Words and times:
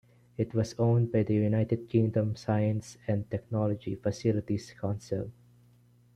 It 0.35 0.55
was 0.55 0.73
owned 0.79 1.11
by 1.11 1.21
the 1.21 1.35
United 1.35 1.87
Kingdom 1.87 2.35
Science 2.35 2.97
and 3.07 3.29
Technology 3.29 3.93
Facilities 3.93 4.73
Council. 4.81 5.29